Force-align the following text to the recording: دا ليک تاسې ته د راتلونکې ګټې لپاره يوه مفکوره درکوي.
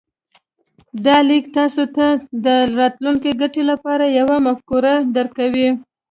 دا 1.05 1.17
ليک 1.29 1.45
تاسې 1.55 1.83
ته 1.95 2.07
د 2.45 2.47
راتلونکې 2.79 3.31
ګټې 3.41 3.63
لپاره 3.71 4.05
يوه 4.19 4.35
مفکوره 4.47 4.93
درکوي. 5.15 5.69